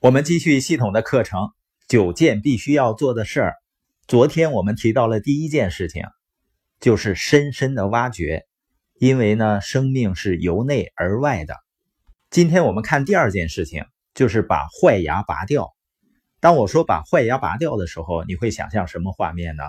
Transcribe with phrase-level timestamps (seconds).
[0.00, 1.50] 我们继续系统的课程，
[1.88, 3.54] 九件必须要做的事儿。
[4.06, 6.04] 昨天我们提到了第一件事情，
[6.78, 8.46] 就是深深的挖掘，
[9.00, 11.56] 因为呢，生命是由内而外的。
[12.30, 15.74] 今天我们看第二件事情，就是把坏牙拔掉。
[16.38, 19.64] 当我说把坏牙拔掉的时候，你会想象什么画面呢？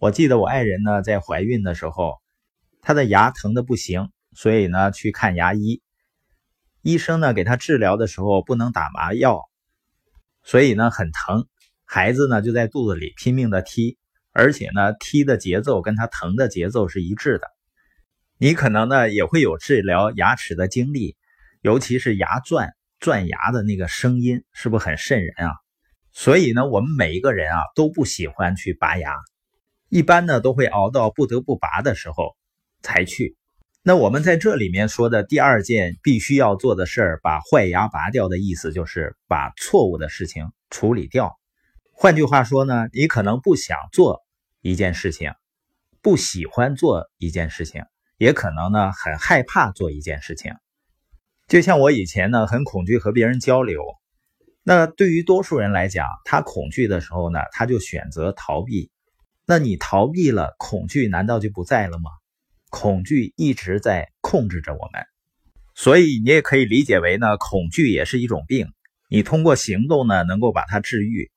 [0.00, 2.16] 我记得我爱人呢在怀孕的时候，
[2.82, 5.80] 她的牙疼的不行，所以呢去看牙医。
[6.88, 9.42] 医生呢给他治疗的时候不能打麻药，
[10.42, 11.46] 所以呢很疼，
[11.84, 13.98] 孩子呢就在肚子里拼命的踢，
[14.32, 17.46] 而且呢踢的节奏跟他疼的节奏是一致的。
[18.38, 21.14] 你可能呢也会有治疗牙齿的经历，
[21.60, 25.52] 尤其是牙钻钻牙的那个声音，是不是很瘆人啊？
[26.12, 29.14] 所以呢我们每一个人啊都不喜欢去拔牙，
[29.90, 32.34] 一般呢都会熬到不得不拔的时候
[32.80, 33.36] 才去。
[33.88, 41.38] 那我们在这里面说的第二件必须要做的事儿，把坏牙拔掉的意思就是把错误的事情处理掉。
[41.94, 44.20] 换句话说呢，你可能不想做
[44.60, 45.32] 一件事情，
[46.02, 47.82] 不喜欢做一件事情，
[48.18, 50.52] 也可能呢很害怕做一件事情。
[51.46, 53.80] 就像我以前呢很恐惧和别人交流，
[54.62, 58.90] 那对于多数人来讲，他恐惧的时候呢，他就选择逃避。
[59.46, 62.10] 那你逃避了，恐惧难道就不在了吗？
[62.70, 65.02] 恐惧一直在控制着我们，
[65.74, 68.72] 所以你也可以理解为呢，恐惧也是一种病。
[69.08, 71.30] 你通过行动呢，能够把它治愈。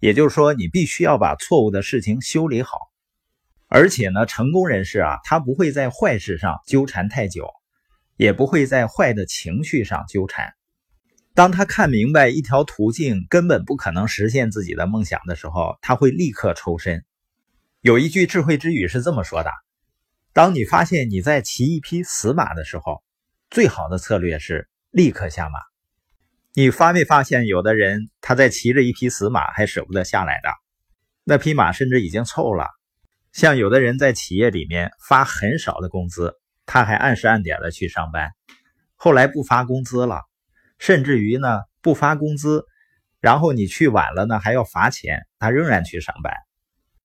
[0.00, 2.76] 也就是说，你必须要把错误的事情修理好。
[3.68, 7.48] 而且呢，成功人士啊，他不会在坏事上纠缠太久，
[8.16, 10.52] 也不会在坏的情绪上纠缠。
[11.34, 17.04] 当他看明白一条途径根本不可能实现自己的梦想的时候，他会立刻抽身。
[17.80, 19.50] 有一句智慧之语是这么说的。
[20.34, 23.02] 当你发现你在骑一匹死马的时候，
[23.50, 25.58] 最好的策略是立刻下马。
[26.54, 30.48] 你发没发现有的人他在骑着一匹死马还舍不得下来的？
[31.24, 32.66] 那匹马甚至已经臭了。
[33.32, 36.34] 像有的人在企业里面发很少的工资，
[36.64, 38.30] 他还按时按点的去上班，
[38.96, 40.22] 后来不发工资了，
[40.78, 42.64] 甚至于呢不发工资，
[43.20, 46.34] 然后你去晚了呢还要罚钱，他仍然去上班。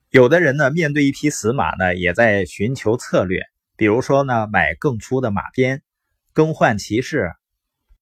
[0.09, 3.43] 有的人呢，面对一匹死马呢，也在寻求策略，
[3.75, 5.83] 比如说呢，买更粗的马鞭，
[6.31, 7.33] 更换骑士，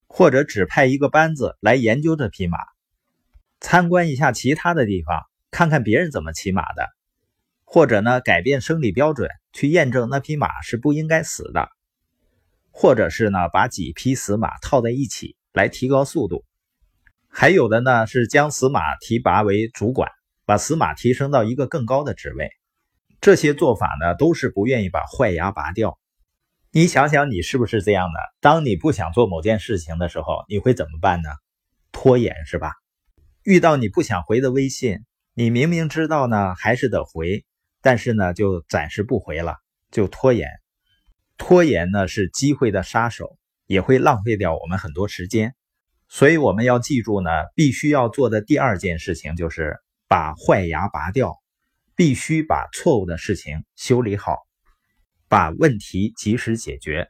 [0.06, 2.58] 或者指派一个班子来研究这匹马，
[3.58, 6.86] 参观一下其他的地方，看看别人怎么骑马的，
[7.64, 11.68] 或者呢，改变生理标准，去验证那匹马是不应该死的，
[12.70, 16.44] 或者是呢，把几匹死马套在一起来提高速度，
[17.28, 20.08] 还有的呢，是将死马提拔为主管。
[20.46, 22.50] 把死马提升到一个更高的职位，
[23.20, 25.98] 这些做法呢，都是不愿意把坏牙拔掉。
[26.70, 28.20] 你想想，你是不是这样的？
[28.40, 31.30] 当你不想做某件事情的时候，你会怎么办呢？
[31.90, 32.74] 拖延是吧？
[33.42, 35.00] 遇到你不想回的微信，
[35.34, 37.44] 你明明知道呢，还是得回，
[37.82, 39.56] 但是呢，就暂时不回了，
[39.90, 40.48] 就拖延。
[41.36, 43.36] 拖延呢，是机会的杀手，
[43.66, 45.56] 也会浪费掉我们很多时间。
[46.08, 49.80] 所以我们要记住呢，必须要做的第二件事情就是。
[50.08, 51.40] 把坏牙拔掉，
[51.94, 54.46] 必须把错误的事情修理好，
[55.28, 57.08] 把问题及时解决。